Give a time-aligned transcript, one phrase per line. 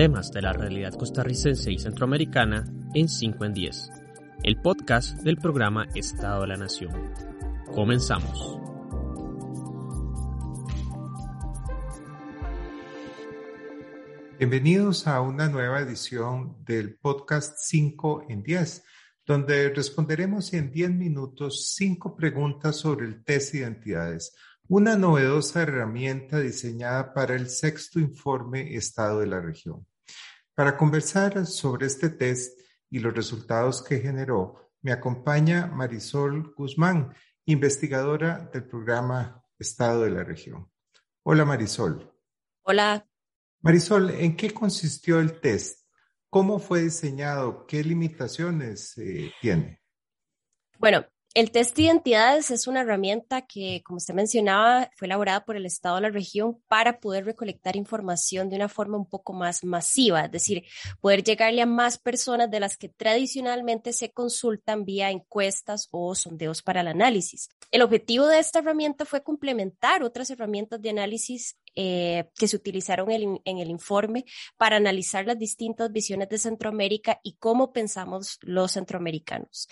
[0.00, 2.64] Temas de la realidad costarricense y centroamericana
[2.94, 3.90] en 5 en 10.
[4.42, 7.12] El podcast del programa Estado de la Nación.
[7.74, 8.58] Comenzamos.
[14.38, 18.82] Bienvenidos a una nueva edición del podcast 5 en 10,
[19.26, 24.34] donde responderemos en 10 minutos cinco preguntas sobre el test de identidades,
[24.70, 29.84] una novedosa herramienta diseñada para el sexto informe Estado de la región.
[30.54, 32.56] Para conversar sobre este test
[32.88, 37.12] y los resultados que generó, me acompaña Marisol Guzmán,
[37.46, 40.70] investigadora del programa Estado de la región.
[41.24, 42.08] Hola Marisol.
[42.62, 43.04] Hola.
[43.62, 45.84] Marisol, ¿en qué consistió el test?
[46.28, 47.66] ¿Cómo fue diseñado?
[47.66, 49.80] ¿Qué limitaciones eh, tiene?
[50.78, 55.56] Bueno, el test de identidades es una herramienta que, como usted mencionaba, fue elaborada por
[55.56, 59.62] el Estado de la región para poder recolectar información de una forma un poco más
[59.62, 60.64] masiva, es decir,
[61.00, 66.62] poder llegarle a más personas de las que tradicionalmente se consultan vía encuestas o sondeos
[66.62, 67.48] para el análisis.
[67.70, 73.10] El objetivo de esta herramienta fue complementar otras herramientas de análisis eh, que se utilizaron
[73.10, 74.26] en, el informe
[74.58, 79.66] para analizar las distintas visiones de Centroamérica y cómo pensamos los centroamericanos.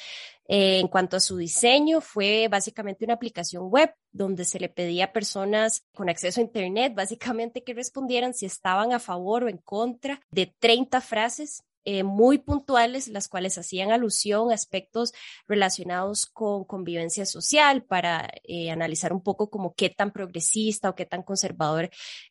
[0.49, 5.05] Eh, en cuanto a su diseño, fue básicamente una aplicación web donde se le pedía
[5.05, 9.59] a personas con acceso a Internet básicamente que respondieran si estaban a favor o en
[9.59, 15.15] contra de 30 frases eh, muy puntuales, las cuales hacían alusión a aspectos
[15.47, 21.07] relacionados con convivencia social para eh, analizar un poco como qué tan progresista o qué
[21.07, 21.89] tan conservador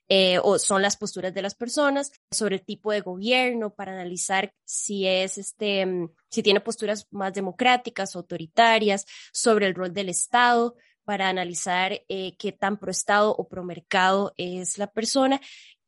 [0.09, 4.53] eh, o son las posturas de las personas, sobre el tipo de gobierno, para analizar
[4.63, 10.75] si es este, mm, si tiene posturas más democráticas, autoritarias, sobre el rol del Estado,
[11.03, 15.39] para analizar qué tan pro Estado o pro mercado es la persona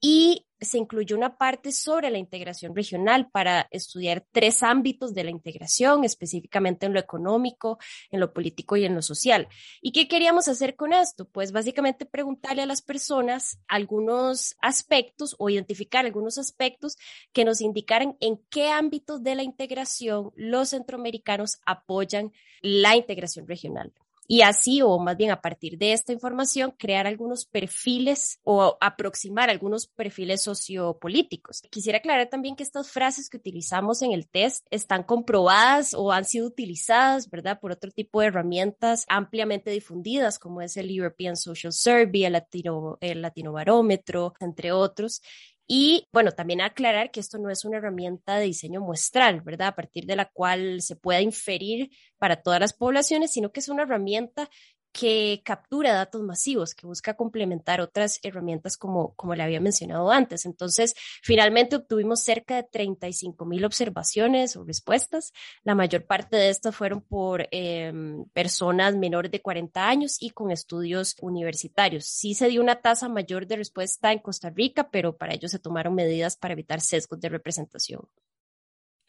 [0.02, 5.32] y se incluyó una parte sobre la integración regional para estudiar tres ámbitos de la
[5.32, 7.78] integración, específicamente en lo económico,
[8.12, 9.48] en lo político y en lo social.
[9.82, 11.26] ¿Y qué queríamos hacer con esto?
[11.30, 16.98] Pues básicamente preguntarle a las personas algunos aspectos o identificar algunos aspectos
[17.32, 23.94] que nos indicaran en qué ámbitos de la integración los centroamericanos apoyan la integración regional
[24.32, 29.50] y así, o más bien a partir de esta información, crear algunos perfiles o aproximar
[29.50, 31.64] algunos perfiles sociopolíticos.
[31.72, 36.26] Quisiera aclarar también que estas frases que utilizamos en el test están comprobadas o han
[36.26, 41.74] sido utilizadas, ¿verdad?, por otro tipo de herramientas ampliamente difundidas, como es el European Social
[41.74, 45.24] Survey, el Latino, el Latino Barómetro, entre otros.
[45.72, 49.68] Y bueno, también aclarar que esto no es una herramienta de diseño muestral, ¿verdad?
[49.68, 53.70] A partir de la cual se pueda inferir para todas las poblaciones, sino que es
[53.70, 54.50] una herramienta
[54.92, 60.46] que captura datos masivos, que busca complementar otras herramientas como, como le había mencionado antes.
[60.46, 65.34] Entonces, finalmente obtuvimos cerca de 35 mil observaciones o respuestas.
[65.64, 67.94] La mayor parte de estas fueron por eh,
[68.34, 72.06] personas menores de 40 años y con estudios universitarios.
[72.06, 75.60] Sí se dio una tasa mayor de respuesta en Costa Rica, pero para ello se
[75.60, 78.02] tomaron medidas para evitar sesgos de representación.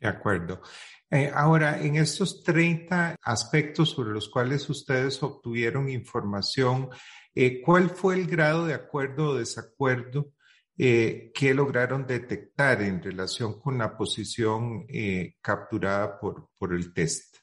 [0.01, 0.63] De acuerdo.
[1.11, 6.89] Eh, ahora, en estos 30 aspectos sobre los cuales ustedes obtuvieron información,
[7.35, 10.33] eh, ¿cuál fue el grado de acuerdo o desacuerdo
[10.79, 14.87] eh, que lograron detectar en relación con la posición
[15.43, 17.40] capturada por, por el test?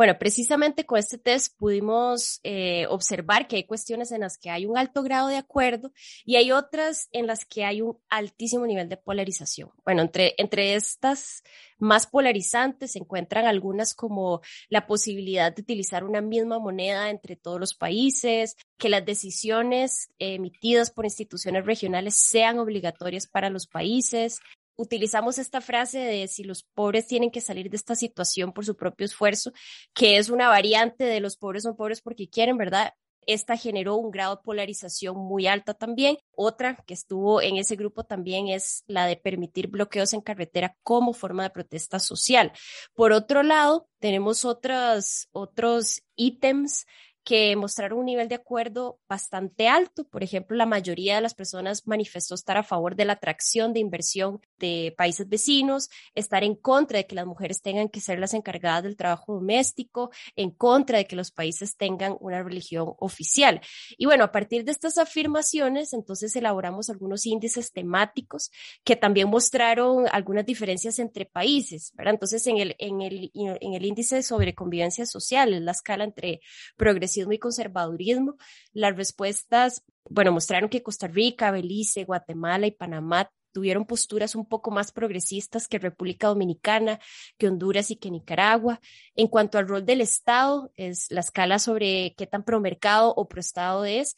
[0.00, 4.64] Bueno, precisamente con este test pudimos eh, observar que hay cuestiones en las que hay
[4.64, 5.92] un alto grado de acuerdo
[6.24, 9.68] y hay otras en las que hay un altísimo nivel de polarización.
[9.84, 11.42] Bueno, entre, entre estas
[11.78, 14.40] más polarizantes se encuentran algunas como
[14.70, 20.90] la posibilidad de utilizar una misma moneda entre todos los países, que las decisiones emitidas
[20.90, 24.40] por instituciones regionales sean obligatorias para los países,
[24.80, 28.76] utilizamos esta frase de si los pobres tienen que salir de esta situación por su
[28.76, 29.52] propio esfuerzo,
[29.94, 32.94] que es una variante de los pobres son pobres porque quieren, ¿verdad?
[33.26, 36.16] Esta generó un grado de polarización muy alta también.
[36.34, 41.12] Otra que estuvo en ese grupo también es la de permitir bloqueos en carretera como
[41.12, 42.50] forma de protesta social.
[42.94, 46.86] Por otro lado, tenemos otros, otros ítems
[47.24, 50.04] que mostraron un nivel de acuerdo bastante alto.
[50.04, 53.80] Por ejemplo, la mayoría de las personas manifestó estar a favor de la atracción de
[53.80, 58.34] inversión de países vecinos, estar en contra de que las mujeres tengan que ser las
[58.34, 63.60] encargadas del trabajo doméstico, en contra de que los países tengan una religión oficial.
[63.96, 68.50] Y bueno, a partir de estas afirmaciones, entonces elaboramos algunos índices temáticos
[68.84, 72.14] que también mostraron algunas diferencias entre países, ¿verdad?
[72.14, 76.40] Entonces, en el, en el, en el índice sobre convivencia social, la escala entre
[77.10, 78.36] progresismo y conservadurismo,
[78.72, 84.70] las respuestas, bueno, mostraron que Costa Rica, Belice, Guatemala y Panamá tuvieron posturas un poco
[84.70, 87.00] más progresistas que República Dominicana,
[87.36, 88.80] que Honduras y que Nicaragua.
[89.16, 93.84] En cuanto al rol del Estado, es la escala sobre qué tan promercado o proestado
[93.84, 94.14] es.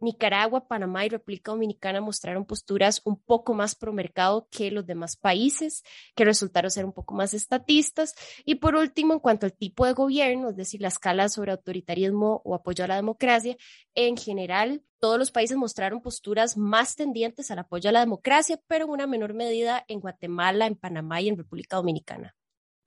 [0.00, 5.16] Nicaragua, Panamá y República Dominicana mostraron posturas un poco más pro mercado que los demás
[5.16, 5.82] países,
[6.14, 8.14] que resultaron ser un poco más estatistas.
[8.44, 12.42] Y por último, en cuanto al tipo de gobierno, es decir, la escala sobre autoritarismo
[12.44, 13.56] o apoyo a la democracia,
[13.94, 18.86] en general, todos los países mostraron posturas más tendientes al apoyo a la democracia, pero
[18.86, 22.34] en una menor medida en Guatemala, en Panamá y en República Dominicana.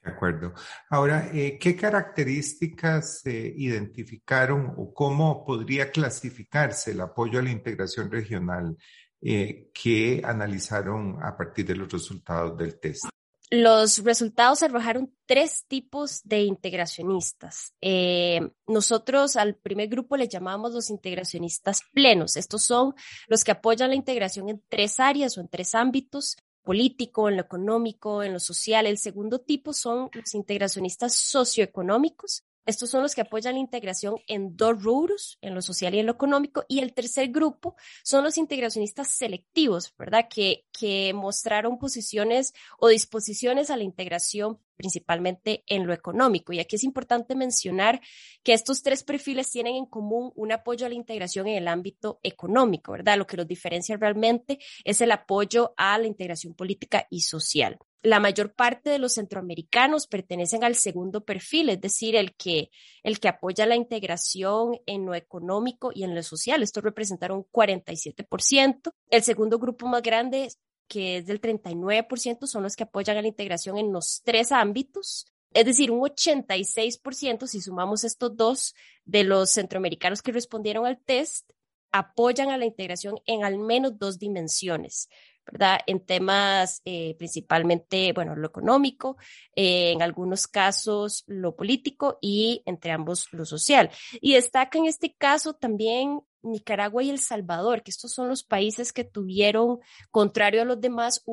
[0.02, 0.54] De acuerdo.
[0.90, 8.10] Ahora, eh, ¿qué características se identificaron o cómo podría clasificarse el apoyo a la integración
[8.10, 8.78] regional
[9.22, 13.06] eh, que analizaron a partir de los resultados del test?
[13.52, 17.74] Los resultados arrojaron tres tipos de integracionistas.
[17.82, 22.38] Eh, nosotros al primer grupo le llamamos los integracionistas plenos.
[22.38, 22.94] Estos son
[23.28, 27.44] los que apoyan la integración en tres áreas o en tres ámbitos político, en lo
[27.44, 28.86] económico, en lo social.
[28.86, 32.44] El segundo tipo son los integracionistas socioeconómicos.
[32.66, 36.06] Estos son los que apoyan la integración en dos rubros, en lo social y en
[36.06, 36.66] lo económico.
[36.68, 40.28] Y el tercer grupo son los integracionistas selectivos, ¿verdad?
[40.30, 46.54] Que, que mostraron posiciones o disposiciones a la integración principalmente en lo económico.
[46.54, 48.00] Y aquí es importante mencionar
[48.44, 52.22] que estos tres perfiles tienen en común un apoyo a la integración en el ámbito
[52.24, 53.18] económico, ¿verdad?
[53.18, 57.78] Lo que los diferencia realmente es el apoyo a la integración política y social.
[58.02, 62.72] La mayor parte de los centroamericanos pertenecen al segundo perfil, es decir, el que,
[63.04, 66.64] el que apoya la integración en lo económico y en lo social.
[66.64, 68.94] Esto representaron 47%.
[69.10, 70.48] El segundo grupo más grande
[70.90, 75.28] que es del 39%, son los que apoyan a la integración en los tres ámbitos.
[75.54, 78.76] Es decir, un 86%, si sumamos estos dos,
[79.06, 81.52] de los centroamericanos que respondieron al test,
[81.92, 85.08] apoyan a la integración en al menos dos dimensiones.
[85.52, 85.80] ¿verdad?
[85.88, 89.18] En temas eh, principalmente, bueno, lo económico,
[89.56, 93.90] eh, en algunos casos lo político y entre ambos lo social.
[94.22, 98.94] Y destaca en este caso también Nicaragua y El Salvador, que estos son los países
[98.94, 99.80] que tuvieron,
[100.12, 101.24] contrario a los demás,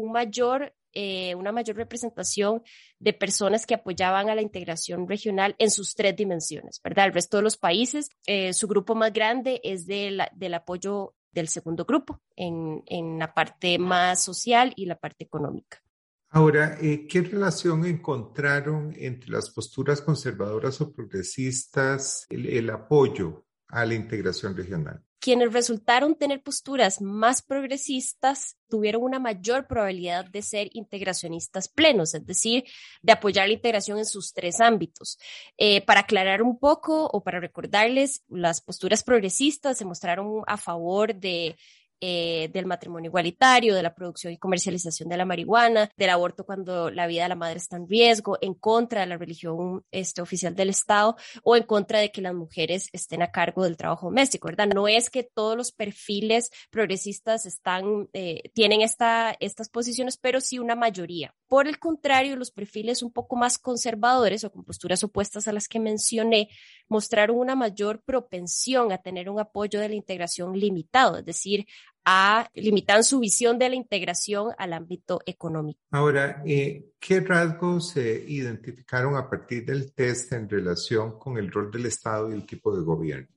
[0.92, 2.62] eh, una mayor representación
[2.98, 7.06] de personas que apoyaban a la integración regional en sus tres dimensiones, ¿verdad?
[7.06, 11.48] El resto de los países, eh, su grupo más grande es de del apoyo del
[11.48, 15.82] segundo grupo en, la parte más social y la parte económica.
[16.30, 23.94] Ahora, eh, ¿qué relación encontraron entre las posturas conservadoras o progresistas, el apoyo a la
[23.94, 25.02] integración regional.
[25.18, 32.24] Quienes resultaron tener posturas más progresistas tuvieron una mayor probabilidad de ser integracionistas plenos, es
[32.24, 32.64] decir,
[33.02, 35.18] de apoyar la integración en sus tres ámbitos.
[35.56, 41.14] Eh, para aclarar un poco o para recordarles, las posturas progresistas se mostraron a favor
[41.14, 41.56] de
[42.00, 46.90] eh, del matrimonio igualitario, de la producción y comercialización de la marihuana, del aborto cuando
[46.90, 50.54] la vida de la madre está en riesgo, en contra de la religión este, oficial
[50.54, 54.48] del Estado o en contra de que las mujeres estén a cargo del trabajo doméstico,
[54.48, 54.68] ¿verdad?
[54.68, 60.58] No es que todos los perfiles progresistas están, eh, tienen esta, estas posiciones, pero sí
[60.58, 61.34] una mayoría.
[61.48, 65.68] Por el contrario, los perfiles un poco más conservadores o con posturas opuestas a las
[65.68, 66.48] que mencioné
[66.88, 71.66] mostraron una mayor propensión a tener un apoyo de la integración limitado, es decir,
[72.04, 75.80] a limitar su visión de la integración al ámbito económico.
[75.90, 81.70] Ahora, eh, ¿qué rasgos se identificaron a partir del test en relación con el rol
[81.70, 83.28] del Estado y el tipo de gobierno?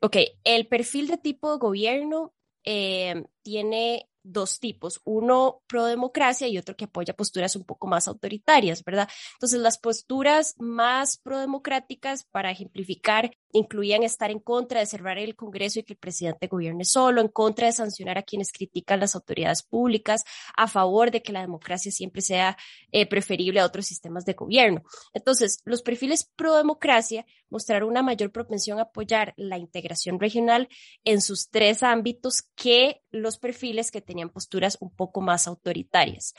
[0.00, 6.58] Ok, el perfil de tipo de gobierno eh, tiene dos tipos, uno pro democracia y
[6.58, 9.08] otro que apoya posturas un poco más autoritarias, ¿verdad?
[9.34, 15.36] Entonces, las posturas más pro democráticas, para ejemplificar, incluían estar en contra de cerrar el
[15.36, 19.14] Congreso y que el presidente gobierne solo, en contra de sancionar a quienes critican las
[19.14, 20.24] autoridades públicas,
[20.56, 22.56] a favor de que la democracia siempre sea
[22.90, 24.82] eh, preferible a otros sistemas de gobierno.
[25.12, 30.68] Entonces, los perfiles pro democracia mostraron una mayor propensión a apoyar la integración regional
[31.04, 36.34] en sus tres ámbitos que los perfiles que tenían posturas un poco más autoritarias.